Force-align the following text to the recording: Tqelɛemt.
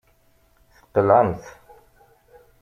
Tqelɛemt. 0.81 1.43